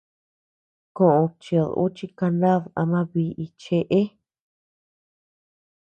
[0.97, 4.01] Koʼöd chíd ú chi kanad ama bíʼi cheʼe.